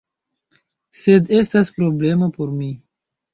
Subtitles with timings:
[0.99, 2.73] Sed estas problemo por mi.